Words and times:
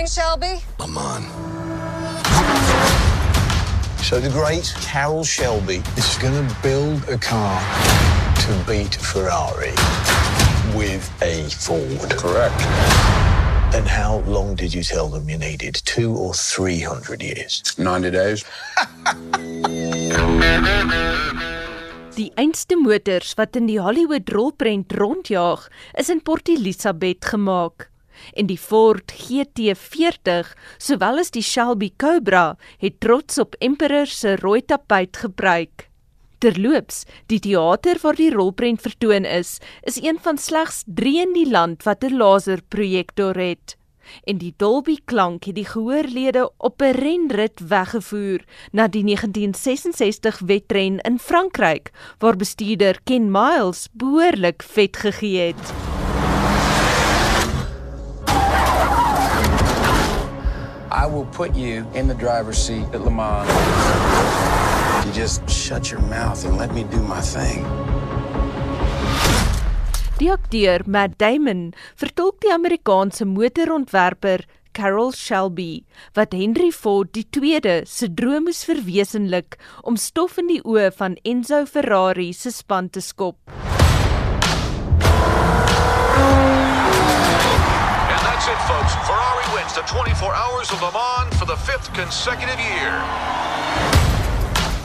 morning, 0.00 0.06
Shelby. 0.06 0.60
Lamont. 0.78 1.26
So 4.02 4.18
the 4.18 4.30
great 4.30 4.72
Carol 4.80 5.24
Shelby 5.24 5.82
is 5.96 6.16
going 6.18 6.34
to 6.34 6.56
build 6.62 7.06
a 7.08 7.18
car 7.18 7.60
to 8.34 8.64
beat 8.66 8.94
Ferrari 8.94 9.74
with 10.74 11.10
a 11.22 11.48
Ford. 11.50 12.10
Correct. 12.16 12.60
And 13.74 13.86
how 13.86 14.20
long 14.26 14.56
did 14.56 14.72
you 14.72 14.82
tell 14.82 15.08
them 15.08 15.28
you 15.28 15.36
needed? 15.36 15.74
Two 15.84 16.16
or 16.16 16.32
three 16.34 16.80
hundred 16.80 17.22
years? 17.22 17.62
90 17.78 18.10
days. 18.10 18.44
Die 22.16 22.32
einste 22.34 22.76
motors 22.76 23.34
wat 23.34 23.56
in 23.56 23.66
die 23.66 23.80
Hollywood 23.80 24.32
rolprent 24.32 24.92
rondjaag, 24.92 25.68
is 25.94 26.10
in 26.10 26.22
Port 26.22 26.48
Elizabeth 26.48 27.24
gemaak. 27.24 27.90
En 28.34 28.46
die 28.46 28.58
Ford 28.58 29.12
GT40, 29.12 30.54
sowel 30.78 31.18
as 31.18 31.30
die 31.30 31.42
Shelby 31.42 31.92
Cobra, 31.96 32.56
het 32.78 33.00
trots 33.00 33.38
op 33.38 33.54
Emperor 33.60 34.06
se 34.06 34.36
rooi 34.36 34.62
tapuit 34.62 35.16
gebruik. 35.16 35.90
Terloops, 36.40 37.04
die 37.28 37.40
teater 37.44 37.98
waar 38.00 38.16
die 38.16 38.30
rolprent 38.32 38.80
vertoon 38.80 39.26
is, 39.28 39.58
is 39.84 40.00
een 40.00 40.16
van 40.24 40.38
slegs 40.38 40.82
3 40.86 41.18
in 41.26 41.34
die 41.36 41.48
land 41.50 41.84
wat 41.84 42.04
'n 42.04 42.16
laserprojektor 42.16 43.36
het. 43.36 43.76
En 44.24 44.38
die 44.38 44.54
Dolby 44.56 44.96
klank 45.04 45.44
het 45.44 45.54
die 45.54 45.66
gehoorlede 45.66 46.50
op 46.56 46.82
'n 46.82 46.96
renrit 46.96 47.60
weggevoer 47.68 48.40
na 48.72 48.88
die 48.88 49.04
1966 49.04 50.38
wedren 50.38 50.98
in 50.98 51.18
Frankryk, 51.18 51.90
waar 52.18 52.36
bestuurder 52.36 52.98
Ken 53.04 53.30
Miles 53.30 53.88
behoorlik 53.92 54.62
vet 54.62 54.96
gegee 54.96 55.52
het. 55.52 55.89
I 60.90 61.06
will 61.06 61.26
put 61.26 61.54
you 61.54 61.86
in 61.94 62.08
the 62.08 62.14
driver's 62.14 62.58
seat 62.58 62.84
at 62.92 63.04
Le 63.04 63.10
Mans. 63.10 63.46
You 65.06 65.12
just 65.12 65.48
shut 65.48 65.90
your 65.90 66.00
mouth 66.00 66.44
and 66.44 66.58
let 66.58 66.74
me 66.74 66.82
do 66.82 66.98
my 66.98 67.20
thing. 67.20 67.64
Die 70.18 70.28
akteur 70.28 70.82
Matt 70.86 71.16
Damon 71.18 71.72
vertolk 71.96 72.40
die 72.42 72.50
Amerikaanse 72.52 73.24
motorontwerper 73.24 74.42
Carroll 74.72 75.12
Shelby 75.14 75.84
wat 76.18 76.34
Henry 76.34 76.70
Ford 76.70 77.16
II 77.16 77.86
se 77.86 78.08
droom 78.10 78.44
moes 78.50 78.64
verwesenlik 78.66 79.56
om 79.82 79.96
stof 79.96 80.38
in 80.42 80.50
die 80.50 80.60
oë 80.66 80.90
van 80.98 81.16
Enzo 81.22 81.64
Ferrari 81.66 82.32
se 82.34 82.50
span 82.50 82.90
te 82.90 83.00
skop. 83.00 83.38
And 88.10 88.20
that's 88.26 88.46
it, 88.50 88.58
folks. 88.66 88.94
Ferrari 89.06 89.49
wins 89.70 89.90
the 89.90 89.94
24 89.94 90.34
Hours 90.34 90.70
of 90.72 90.82
Le 90.82 90.92
Mans 90.92 91.36
for 91.38 91.44
the 91.44 91.56
fifth 91.56 91.92
consecutive 91.92 92.58
year. 92.58 92.90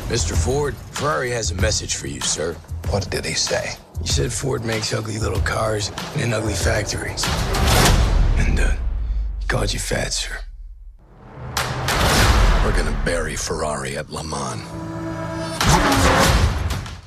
Mr. 0.07 0.35
Ford, 0.35 0.75
Ferrari 0.91 1.31
has 1.31 1.51
a 1.51 1.55
message 1.55 1.95
for 1.95 2.07
you, 2.07 2.21
sir. 2.21 2.53
What 2.89 3.09
did 3.09 3.25
he 3.25 3.33
say? 3.33 3.73
You 4.01 4.07
said 4.07 4.31
Ford 4.31 4.63
makes 4.63 4.93
ugly 4.93 5.17
little 5.17 5.41
cars 5.41 5.91
in 6.17 6.33
ugly 6.33 6.53
factories. 6.53 7.25
And, 8.37 8.59
uh, 8.59 8.75
he 9.39 9.47
called 9.47 9.73
you 9.73 9.79
fat, 9.79 10.13
sir. 10.13 10.37
We're 12.63 12.75
going 12.75 12.93
to 12.93 13.01
bury 13.05 13.35
Ferrari 13.35 13.97
at 13.97 14.09
Le 14.09 14.23
Mans. 14.23 15.04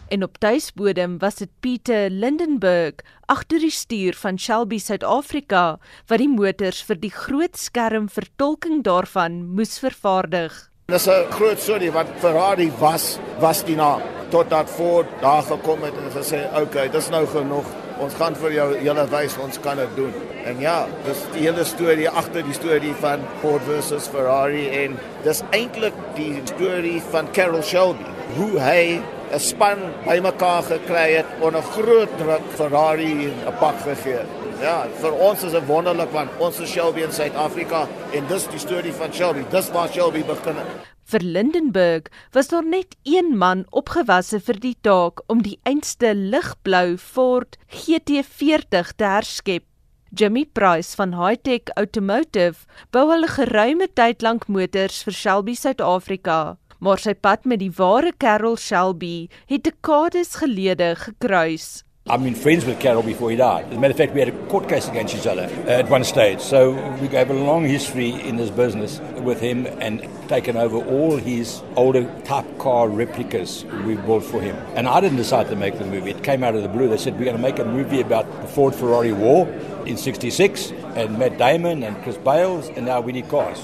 En 0.09 0.23
op 0.23 0.39
tuisbodem 0.39 1.19
was 1.19 1.35
dit 1.35 1.51
Pieter 1.61 2.11
Lindenburg 2.11 3.05
agter 3.27 3.61
die 3.61 3.71
stuur 3.71 4.17
van 4.17 4.39
Shelby 4.41 4.79
Suid-Afrika 4.81 5.65
wat 6.09 6.23
die 6.23 6.31
motors 6.33 6.81
vir 6.89 6.97
die 7.03 7.13
groot 7.13 7.59
skerm 7.61 8.07
vertolking 8.09 8.81
daarvan 8.87 9.43
moes 9.59 9.77
vervaardig. 9.83 10.55
Dis 10.89 11.09
'n 11.09 11.29
groot 11.37 11.61
storie 11.61 11.93
want 11.93 12.09
Ferrari 12.25 12.71
was 12.79 13.19
was 13.39 13.65
die 13.65 13.77
naam 13.77 14.01
totdat 14.31 14.71
Ford 14.71 15.07
daar 15.21 15.43
gekom 15.43 15.83
het 15.83 15.95
en 15.97 16.11
gesê, 16.23 16.41
"Oké, 16.53 16.63
okay, 16.63 16.89
dis 16.89 17.09
nou 17.09 17.27
genoeg. 17.27 17.67
Ons 17.99 18.15
gaan 18.15 18.37
vir 18.37 18.53
jou 18.53 18.77
hele 18.77 19.09
wys 19.09 19.37
ons 19.37 19.61
kan 19.61 19.77
dit 19.77 19.97
doen." 19.97 20.13
En 20.45 20.61
ja, 20.61 20.87
dis 21.05 21.19
die 21.33 21.43
hele 21.43 21.65
storie 21.65 22.09
agter 22.09 22.43
die 22.43 22.53
storie 22.53 22.95
van 22.95 23.21
Ford 23.41 23.63
versus 23.63 24.09
Ferrari 24.09 24.69
en 24.69 24.99
dis 25.23 25.43
eintlik 25.51 25.95
die 26.15 26.41
storie 26.45 27.03
van 27.11 27.31
Carroll 27.33 27.63
Shelby, 27.63 28.05
hoe 28.37 28.61
hy 28.61 29.01
'n 29.33 29.41
span 29.41 29.79
bymekaar 30.07 30.63
gekry 30.63 31.09
het 31.17 31.27
onder 31.41 31.63
groot 31.63 32.13
druk 32.19 32.45
Ferrari 32.57 33.29
'n 33.29 33.57
pak 33.61 33.81
gegee. 33.81 34.23
Ja, 34.61 34.87
vir 35.01 35.13
ons 35.13 35.43
is 35.43 35.53
dit 35.53 35.67
wonderlik 35.67 36.11
want 36.11 36.31
ons 36.39 36.61
is 36.61 36.71
Shelby 36.71 37.05
in 37.07 37.13
Suid-Afrika 37.13 37.87
en 38.13 38.27
dis 38.27 38.47
die 38.51 38.59
storie 38.59 38.93
van 38.93 39.13
Shelby. 39.13 39.45
Dis 39.51 39.71
waar 39.71 39.89
Shelby 39.89 40.25
begin 40.25 40.57
het. 40.57 40.67
Vir 41.09 41.21
Lindenburg 41.21 42.11
was 42.33 42.49
daar 42.49 42.67
net 42.67 42.97
een 43.03 43.39
man 43.39 43.65
opgewasse 43.71 44.41
vir 44.41 44.59
die 44.61 44.77
taak 44.81 45.23
om 45.27 45.43
die 45.43 45.61
einste 45.63 46.11
ligblou 46.15 46.99
Ford 46.99 47.57
GT40 47.71 48.93
te 48.97 49.05
herskep. 49.05 49.65
Jimmy 50.11 50.45
Price 50.45 50.97
van 50.97 51.15
Hightech 51.15 51.73
Automotive 51.77 52.67
bou 52.91 53.11
al 53.13 53.25
'n 53.25 53.37
geruime 53.39 53.89
tyd 53.95 54.23
lank 54.23 54.49
motors 54.49 55.03
vir 55.03 55.13
Shelby 55.13 55.55
Suid-Afrika, 55.55 56.57
maar 56.79 56.99
sy 57.03 57.15
pad 57.15 57.45
met 57.45 57.63
die 57.63 57.73
ware 57.75 58.13
Carroll 58.17 58.57
Shelby 58.57 59.29
het 59.51 59.67
dekades 59.67 60.39
gelede 60.39 60.95
gekruis. 60.97 61.85
I've 62.11 62.23
been 62.23 62.35
friends 62.35 62.65
with 62.65 62.81
Carol 62.81 63.03
before 63.03 63.31
he 63.31 63.37
died. 63.37 63.67
As 63.67 63.77
a 63.77 63.81
matter 63.81 63.93
of 63.93 63.99
fact, 63.99 64.15
we 64.15 64.21
had 64.21 64.31
a 64.31 64.47
court 64.47 64.67
case 64.67 64.89
against 64.89 65.15
each 65.15 65.27
other 65.27 65.43
at 65.67 65.91
one 65.91 66.05
stage. 66.05 66.41
So 66.41 66.71
we 67.03 67.09
have 67.09 67.29
a 67.29 67.35
long 67.35 67.67
history 67.67 68.13
in 68.27 68.39
this 68.39 68.49
business 68.49 68.99
with 69.21 69.41
him 69.41 69.67
and 69.67 70.09
taken 70.27 70.57
over 70.57 70.79
all 70.79 71.19
his 71.19 71.61
older 71.77 72.05
type 72.25 72.47
car 72.59 72.89
replicas 72.89 73.67
we 73.85 73.97
bought 73.97 74.25
for 74.25 74.41
him. 74.41 74.57
And 74.75 74.89
I 74.89 75.03
didn't 75.03 75.19
decide 75.19 75.49
to 75.49 75.57
make 75.57 75.79
the 75.79 75.85
movie. 75.85 76.11
It 76.11 76.25
came 76.25 76.43
out 76.43 76.55
of 76.55 76.63
the 76.63 76.69
blue. 76.71 76.89
They 76.89 76.97
said, 76.97 77.19
we're 77.19 77.27
going 77.27 77.37
to 77.37 77.43
make 77.43 77.59
a 77.59 77.65
movie 77.67 78.01
about 78.01 78.25
the 78.41 78.49
Ford 78.49 78.75
Ferrari 78.75 79.13
war 79.13 79.47
in 79.85 79.99
66 79.99 80.73
and 80.99 81.19
Matt 81.19 81.39
Damon 81.39 81.83
and 81.87 81.97
Chris 82.03 82.19
Bales 82.25 82.69
and 82.77 82.85
now 82.87 83.01
we 83.01 83.13
need 83.13 83.29
cars. 83.29 83.61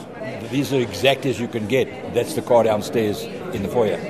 These 0.50 0.72
are 0.72 0.80
exact 0.80 1.26
as 1.26 1.36
you 1.38 1.48
can 1.48 1.66
get. 1.66 1.86
That's 2.14 2.34
the 2.34 2.42
car 2.42 2.62
downstairs 2.64 3.26
in 3.52 3.62
the 3.62 3.68
foyer. 3.68 4.00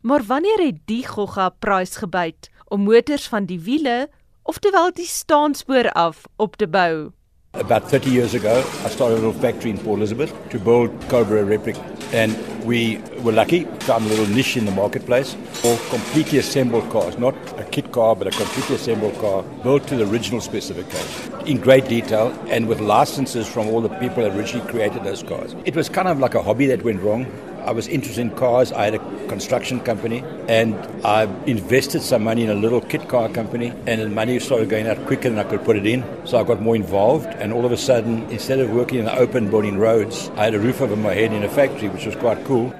Maar 0.00 0.22
wanneer 0.26 0.58
het 0.58 0.84
die 0.84 1.06
gogga 1.06 1.48
prys 1.48 1.96
gebyt? 1.96 2.50
om 2.68 2.80
motors 2.80 3.28
van 3.28 3.46
die 3.46 3.60
wiele, 3.60 4.08
oftewel 4.42 4.90
die 4.94 5.06
staanspoor 5.06 5.90
af 5.92 6.24
op 6.36 6.56
te 6.56 6.66
bou. 6.68 7.10
About 7.56 7.88
30 7.88 8.12
years 8.12 8.34
ago, 8.34 8.58
I 8.84 8.90
started 8.90 9.18
a 9.18 9.20
little 9.20 9.40
factory 9.40 9.70
in 9.70 9.78
Port 9.78 9.98
Elizabeth 9.98 10.32
to 10.50 10.58
build 10.58 10.90
Cobra 11.08 11.44
replica. 11.44 11.80
And 12.12 12.36
we 12.66 12.98
were 13.22 13.32
lucky, 13.32 13.64
found 13.80 14.04
a 14.04 14.08
little 14.08 14.26
niche 14.26 14.56
in 14.56 14.64
the 14.64 14.72
marketplace 14.72 15.34
for 15.62 15.76
completely 15.88 16.38
assembled 16.38 16.90
cars, 16.90 17.16
not 17.16 17.34
a 17.58 17.64
kit 17.64 17.92
car, 17.92 18.16
but 18.16 18.26
a 18.26 18.30
completely 18.32 18.74
assembled 18.74 19.14
car 19.18 19.42
built 19.62 19.86
to 19.86 19.96
the 19.96 20.06
original 20.10 20.40
specification 20.40 21.32
in 21.46 21.58
great 21.58 21.86
detail 21.88 22.36
and 22.48 22.66
with 22.66 22.80
licenses 22.80 23.46
from 23.46 23.68
all 23.68 23.80
the 23.80 23.88
people 24.00 24.22
that 24.24 24.36
originally 24.36 24.68
created 24.68 25.04
those 25.04 25.22
cars. 25.22 25.54
It 25.64 25.76
was 25.76 25.88
kind 25.88 26.08
of 26.08 26.18
like 26.18 26.34
a 26.34 26.42
hobby 26.42 26.66
that 26.66 26.82
went 26.82 27.00
wrong. 27.00 27.24
I 27.66 27.72
was 27.72 27.88
interested 27.88 28.20
in 28.20 28.30
cars. 28.30 28.70
I 28.70 28.84
had 28.84 28.94
a 28.94 29.26
construction 29.26 29.80
company 29.80 30.22
and 30.48 30.74
I 31.04 31.24
invested 31.46 32.00
some 32.00 32.22
money 32.22 32.44
in 32.44 32.50
a 32.50 32.54
little 32.54 32.80
kit 32.80 33.08
car 33.08 33.28
company 33.28 33.72
and 33.86 34.00
the 34.00 34.08
money 34.08 34.38
started 34.38 34.68
going 34.68 34.86
out 34.86 35.04
quicker 35.06 35.28
than 35.28 35.38
I 35.38 35.44
could 35.44 35.64
put 35.64 35.76
it 35.76 35.84
in. 35.84 36.04
So 36.24 36.38
I 36.38 36.44
got 36.44 36.62
more 36.62 36.76
involved 36.76 37.26
and 37.26 37.52
all 37.52 37.66
of 37.66 37.72
a 37.72 37.76
sudden, 37.76 38.30
instead 38.30 38.60
of 38.60 38.70
working 38.70 39.00
in 39.00 39.04
the 39.06 39.18
open 39.18 39.50
building 39.50 39.78
roads, 39.78 40.30
I 40.36 40.44
had 40.44 40.54
a 40.54 40.60
roof 40.60 40.80
over 40.80 40.94
my 40.94 41.12
head 41.12 41.32
in 41.32 41.42
a 41.42 41.48
factory, 41.48 41.88
which 41.88 42.06
was 42.06 42.14
quite 42.14 42.44
cool. 42.44 42.72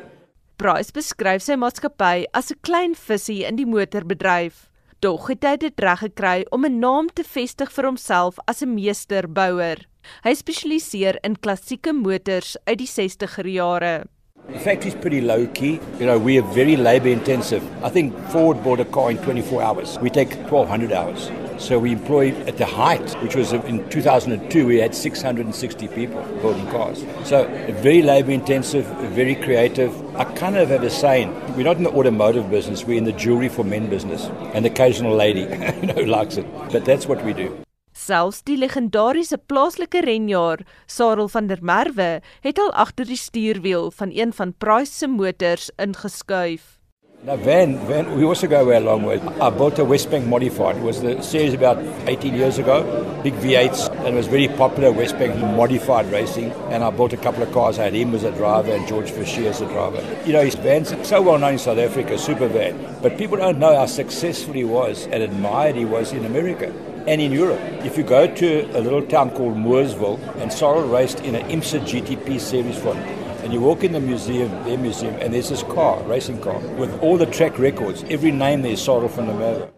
Price 0.57 0.91
beskryf 0.95 1.43
sy 1.43 1.59
maatskappy 1.59 2.25
as 2.33 2.51
'n 2.51 2.63
klein 2.63 2.95
visie 2.95 3.45
in 3.45 3.57
die 3.57 3.67
motorbedryf. 3.67 4.71
Dog 5.01 5.27
het 5.29 5.45
hy 5.45 5.57
dit 5.57 5.81
reg 5.85 6.01
gekry 6.01 6.47
om 6.51 6.65
'n 6.65 6.79
naam 6.81 7.09
te 7.13 7.25
vestig 7.25 7.71
vir 7.71 7.85
homself 7.85 8.39
as 8.47 8.63
'n 8.63 8.75
meesterbouer. 8.75 9.85
Hy 10.25 10.35
spesialiseer 10.35 11.19
in 11.23 11.37
klassieke 11.37 11.93
motors 11.93 12.57
uit 12.65 12.79
die 12.79 12.87
60er 12.87 13.47
jare. 13.47 14.07
The 14.49 14.61
factory's 14.61 14.95
pretty 14.95 15.21
low 15.21 15.49
key. 15.49 15.81
You 15.99 16.07
know, 16.07 16.19
we 16.19 16.39
are 16.39 16.43
very 16.43 16.77
labor 16.77 17.09
intensive. 17.09 17.65
I 17.83 17.91
think 17.91 18.17
Ford 18.29 18.63
bought 18.63 18.79
a 18.79 18.85
car 18.85 19.11
in 19.11 19.19
24 19.19 19.61
hours. 19.61 19.99
We 19.99 20.09
take 20.09 20.31
1200 20.51 20.93
hours. 20.93 21.31
So 21.59 21.81
we 21.81 21.91
employ 21.91 22.31
at 22.47 22.57
the 22.57 22.65
height, 22.65 23.11
which 23.23 23.35
was 23.35 23.53
in 23.53 23.89
2002, 23.91 24.67
we 24.67 24.77
had 24.77 24.95
660 24.95 25.89
people 25.89 26.23
building 26.41 26.67
cars. 26.69 27.05
So 27.25 27.49
very 27.83 28.03
labor 28.03 28.31
intensive, 28.31 28.87
very 29.15 29.35
creative. 29.35 29.93
I 30.15 30.25
kind 30.25 30.57
of 30.57 30.69
have 30.69 30.85
a 30.85 30.91
saying, 30.91 31.35
we're 31.57 31.65
not 31.65 31.79
in 31.79 31.83
the 31.83 31.91
automotive 31.91 32.49
business, 32.49 32.85
we're 32.85 32.99
in 32.99 33.05
the 33.05 33.13
jewelry 33.13 33.49
for 33.49 33.65
men 33.65 33.91
business. 33.91 34.27
And 34.55 34.65
the 34.65 34.71
occasional 34.71 35.17
lady, 35.17 35.47
know, 35.87 36.03
likes 36.03 36.37
it. 36.37 36.47
But 36.71 36.85
that's 36.85 37.07
what 37.07 37.25
we 37.25 37.33
do. 37.33 37.66
Selfs 38.07 38.45
die 38.47 38.55
legendariese 38.55 39.35
plaaslike 39.51 39.99
renjaer, 40.05 40.61
Sarel 40.87 41.27
van 41.33 41.49
der 41.51 41.59
Merwe, 41.59 42.21
het 42.45 42.59
al 42.63 42.71
agter 42.79 43.09
die 43.09 43.19
stuurwiel 43.19 43.91
van 43.99 44.13
een 44.15 44.35
van 44.37 44.53
Price 44.63 44.93
se 44.93 45.09
motors 45.11 45.73
ingeskuif. 45.83 46.77
Now, 47.25 47.37
Van, 47.43 47.75
Van, 47.89 48.15
we 48.15 48.25
also 48.25 48.47
go 48.47 48.71
a 48.71 48.79
long 48.79 49.03
way. 49.03 49.17
I 49.41 49.51
built 49.51 49.81
a 49.81 49.85
West 49.85 50.11
Bank 50.11 50.27
modified. 50.27 50.77
It 50.77 50.83
was 50.85 51.01
the 51.01 51.21
series 51.21 51.55
about 51.55 51.79
18 52.07 52.35
years 52.35 52.59
ago, 52.59 52.85
big 53.25 53.35
V8s, 53.35 53.91
and 54.05 54.09
it 54.09 54.15
was 54.15 54.29
very 54.29 54.47
popular 54.49 54.93
West 54.93 55.19
Bank 55.19 55.35
modified 55.57 56.07
racing. 56.13 56.53
And 56.71 56.85
I 56.85 56.91
bought 56.91 57.13
a 57.13 57.17
couple 57.17 57.43
of 57.43 57.51
cars. 57.53 57.81
I 57.81 57.85
had 57.85 57.95
him 57.95 58.15
as 58.15 58.23
a 58.23 58.31
driver 58.31 58.71
and 58.71 58.87
George 58.87 59.11
Fisher 59.11 59.49
as 59.49 59.63
a 59.63 59.67
driver. 59.67 60.05
You 60.25 60.35
know, 60.35 60.45
his 60.45 60.55
van's 60.55 60.95
so 61.09 61.23
well 61.23 61.39
known 61.39 61.55
in 61.55 61.59
South 61.59 61.79
Africa, 61.79 62.19
super 62.19 62.47
van. 62.47 62.79
But 63.03 63.19
people 63.19 63.39
don't 63.39 63.59
know 63.59 63.75
how 63.75 63.87
successful 63.87 64.55
he 64.55 64.65
was 64.65 65.07
and 65.07 65.25
admired 65.25 65.75
he 65.75 65.87
was 65.87 66.13
in 66.13 66.25
America 66.25 66.73
and 67.07 67.21
in 67.21 67.33
Europe. 67.33 67.61
If 67.85 67.97
you 67.97 68.05
go 68.05 68.27
to 68.27 68.79
a 68.79 68.81
little 68.81 69.03
town 69.03 69.31
called 69.31 69.55
Mooresville, 69.55 70.19
and 70.39 70.53
Sorrel 70.53 70.89
raced 70.89 71.21
in 71.21 71.35
an 71.35 71.49
IMSA 71.49 71.81
GTP 71.81 72.41
series 72.41 72.79
1, 72.81 72.97
and 73.45 73.53
you 73.53 73.61
walk 73.61 73.85
in 73.85 73.93
the 73.93 74.01
museum, 74.01 74.51
their 74.65 74.79
museum, 74.79 75.15
and 75.21 75.33
there's 75.33 75.51
this 75.51 75.63
car, 75.63 76.03
racing 76.03 76.41
car, 76.41 76.59
with 76.77 76.99
all 77.01 77.17
the 77.17 77.27
track 77.27 77.59
records. 77.59 78.05
Every 78.11 78.33
name 78.33 78.63
there 78.63 78.73
is 78.73 78.83
Sorrel 78.83 79.09
from 79.09 79.27
the 79.27 79.33
Merwe. 79.33 79.76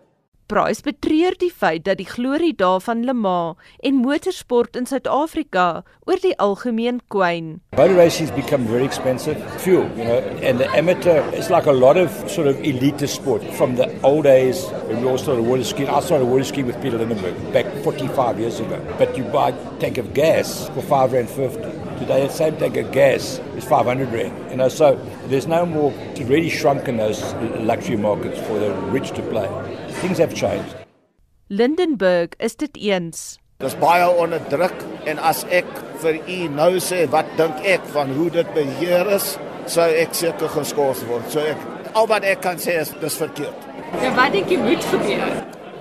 Price 0.48 0.80
betreur 0.80 1.34
die 1.36 1.50
feit 1.52 1.82
dat 1.84 1.98
die 2.00 2.06
glorie 2.08 2.54
daarvan 2.56 3.02
Le 3.04 3.12
Mans 3.12 3.58
en 3.84 3.98
motorsport 4.00 4.78
in 4.80 4.86
Suid-Afrika 4.88 5.82
oor 6.08 6.22
die 6.22 6.32
algemeen 6.40 7.02
kwyn. 7.12 7.50
Motor 7.76 7.98
racing 7.98 8.30
has 8.30 8.36
become 8.36 8.64
very 8.64 8.86
expensive. 8.86 9.36
Fuel, 9.60 9.84
you 9.98 10.06
know, 10.06 10.22
and 10.40 10.56
the 10.58 10.70
amateur 10.72 11.20
is 11.36 11.50
like 11.52 11.68
a 11.68 11.74
lot 11.76 12.00
of 12.00 12.08
sort 12.30 12.48
of 12.48 12.56
elite 12.64 13.04
sport 13.06 13.44
from 13.58 13.76
the 13.76 13.90
old 14.02 14.24
days 14.24 14.64
when 14.88 15.02
we 15.02 15.10
all 15.10 15.18
started 15.18 15.44
water 15.44 15.64
skiing. 15.64 15.90
I 15.90 16.00
started 16.00 16.24
water 16.24 16.44
skiing 16.44 16.66
with 16.66 16.80
Peter 16.80 16.96
Lindenberg 16.96 17.36
back 17.52 17.68
45 17.84 18.40
years 18.40 18.58
ago. 18.58 18.80
But 18.96 19.18
you 19.18 19.24
buy 19.24 19.50
a 19.50 19.80
tank 19.80 19.98
of 19.98 20.14
gas 20.14 20.70
for 20.72 20.80
5 20.80 21.12
rand 21.12 21.28
50. 21.28 21.88
Today, 21.98 22.26
the 22.26 22.32
same 22.32 22.56
tank 22.56 22.76
of 22.76 22.92
gas 22.92 23.40
is 23.56 23.64
500 23.64 24.12
rand. 24.12 24.50
You 24.50 24.56
know, 24.56 24.68
so 24.68 24.94
there's 25.26 25.48
no 25.48 25.66
more. 25.66 25.92
It's 26.10 26.20
really 26.20 26.48
shrunk 26.48 26.86
in 26.86 26.96
those 26.96 27.20
luxury 27.58 27.96
markets 27.96 28.38
for 28.46 28.58
the 28.58 28.72
rich 28.94 29.10
to 29.12 29.22
play. 29.22 29.48
Things 30.00 30.18
have 30.18 30.32
changed. 30.32 30.76
Lindenburg 31.50 32.36
is 32.38 32.54
dit 32.54 32.76
eens. 32.76 33.38
Dis 33.58 33.74
baie 33.74 34.06
onder 34.06 34.38
druk 34.48 34.74
en 35.10 35.18
as 35.18 35.42
ek 35.50 35.66
vir 35.98 36.20
u 36.30 36.38
nou 36.54 36.70
sê 36.78 37.00
wat 37.10 37.26
dink 37.40 37.58
ek 37.66 37.82
van 37.90 38.12
hoe 38.14 38.28
dit 38.30 38.52
beheer 38.54 39.10
is, 39.16 39.32
sou 39.66 39.86
ek 39.90 40.14
seker 40.14 40.52
geskort 40.54 41.02
word. 41.08 41.26
So 41.32 41.42
ek 41.42 41.64
al 41.98 42.06
wat 42.06 42.22
ek 42.22 42.44
kan 42.44 42.62
sê 42.62 42.78
is 42.78 42.94
dis 43.02 43.18
verkeerd. 43.18 43.66
Ja, 43.98 44.12
wat 44.14 44.36
dink 44.36 44.52
jy 44.54 44.60
moet 44.62 44.86
gebeur? 44.92 45.40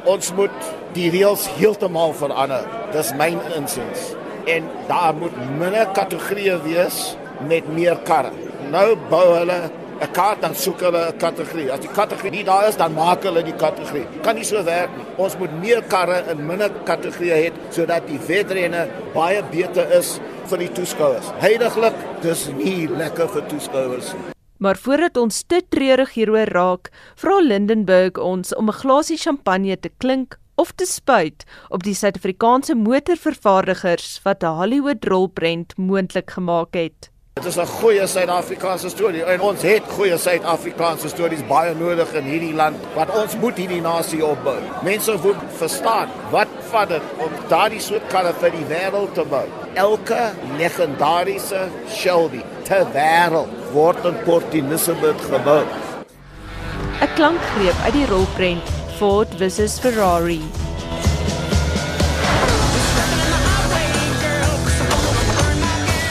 Ons 0.10 0.32
moet 0.34 0.72
die 0.96 1.12
reëls 1.14 1.46
heeltemal 1.60 2.18
verander. 2.18 2.66
Dis 2.96 3.14
myn 3.20 3.38
insiens. 3.60 4.16
En 4.48 4.70
daar 4.88 5.16
moet 5.16 5.36
minder 5.60 5.90
kategorieë 5.92 6.62
wees 6.64 7.18
met 7.48 7.68
meer 7.74 8.00
karre. 8.08 8.32
Nou 8.72 8.96
bou 9.10 9.26
hulle 9.34 9.70
'n 9.98 10.12
kaart 10.14 10.42
dan 10.42 10.56
soek 10.56 10.82
hulle 10.86 11.02
'n 11.08 11.18
kategorie. 11.18 11.72
As 11.72 11.80
die 11.80 11.90
kategorie 11.90 12.32
nie 12.32 12.44
daar 12.44 12.68
is, 12.68 12.78
dan 12.78 12.94
maak 12.94 13.24
hulle 13.24 13.44
die 13.44 13.56
kategorie. 13.56 14.06
Kan 14.22 14.36
nie 14.36 14.44
so 14.44 14.64
werk 14.64 14.90
nie. 14.98 15.06
Ons 15.18 15.38
moet 15.38 15.60
meer 15.60 15.82
karre 15.82 16.24
in 16.32 16.46
minder 16.46 16.72
kategorieë 16.86 17.38
hê 17.44 17.52
sodat 17.70 18.08
die 18.08 18.20
wedrenne 18.28 18.88
baie 19.14 19.44
beter 19.52 19.92
is 19.92 20.20
vir 20.50 20.58
die 20.58 20.72
toeskouers. 20.72 21.32
Heidiglik, 21.40 21.94
dis 22.22 22.48
nie 22.48 22.88
lekker 22.88 23.28
vir 23.28 23.46
toeskouers 23.48 24.14
nie. 24.14 24.34
Maar 24.58 24.76
voordat 24.76 25.18
ons 25.18 25.44
te 25.44 25.62
treurig 25.70 26.14
hieroor 26.14 26.50
raak, 26.50 26.90
vra 27.16 27.40
Lindenburg 27.40 28.18
ons 28.18 28.56
om 28.56 28.70
'n 28.70 28.74
glasie 28.74 29.18
champagne 29.18 29.80
te 29.80 29.90
klink 29.98 30.38
of 30.58 30.72
te 30.76 30.86
spuit 30.86 31.44
op 31.70 31.84
die 31.86 31.94
Suid-Afrikaanse 31.96 32.76
motorvervaardigers 32.76 34.20
wat 34.24 34.44
'n 34.44 34.58
Hollywood 34.60 35.06
rolprent 35.06 35.78
moontlik 35.78 36.32
gemaak 36.32 36.74
het. 36.74 37.12
Dit 37.38 37.46
is 37.46 37.58
'n 37.58 37.66
goeie 37.66 38.08
Suid-Afrikaanse 38.08 38.90
storie 38.90 39.24
en 39.24 39.42
ons 39.42 39.62
het 39.62 39.84
goeie 39.88 40.18
Suid-Afrikaanse 40.18 41.08
stories 41.08 41.48
baie 41.48 41.74
nodig 41.76 42.14
in 42.14 42.24
hierdie 42.24 42.54
land 42.54 42.76
wat 42.96 43.10
ons 43.10 43.36
moet 43.38 43.58
hierdie 43.58 43.82
nasie 43.82 44.26
opbou. 44.26 44.58
Mense 44.84 45.18
moet 45.24 45.36
verstaan 45.58 46.10
wat 46.32 46.48
vat 46.72 46.90
dit 46.90 47.02
om 47.18 47.32
daardie 47.48 47.80
soort 47.80 48.08
karre 48.08 48.34
vir 48.34 48.52
die 48.52 48.66
wêreld 48.66 49.14
te 49.14 49.26
bou. 49.30 49.46
Elke 49.74 50.34
legendariese 50.58 51.68
Shelby 51.90 52.42
ter 52.64 52.86
wêreld 52.94 53.50
word 53.72 54.06
in 54.06 54.16
Port 54.24 54.54
Elizabeth 54.54 55.22
gebou. 55.22 55.66
'n 57.02 57.14
Klankgreep 57.16 57.76
uit 57.86 57.94
die 57.94 58.08
rolprent 58.08 58.77
Ford 58.98 59.28
versus 59.36 59.78
Ferrari. 59.78 60.42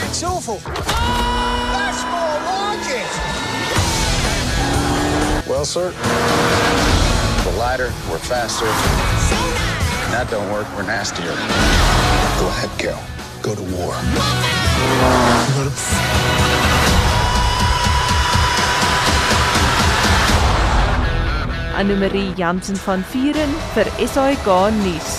It's 0.07 0.23
awful. 0.23 0.61
That's 0.63 2.03
more 2.05 2.39
like 2.47 2.87
it. 2.87 3.11
Well, 5.49 5.65
sir, 5.65 5.93
we're 7.45 7.57
lighter, 7.59 7.91
we're 8.09 8.19
faster. 8.19 8.65
When 8.65 10.11
that 10.11 10.29
don't 10.31 10.49
work, 10.53 10.67
we're 10.77 10.83
nastier. 10.83 11.35
Go 12.39 12.47
ahead, 12.47 12.71
Cal. 12.79 13.03
Go 13.41 13.53
to 13.53 13.63
war. 13.75 13.95
Anne 21.77 21.95
Marie 21.95 22.33
Jansen 22.35 22.75
van 22.85 23.03
Vieren 23.11 23.53
vir 23.75 23.85
SAK 24.01 24.47
nuus. 24.81 25.16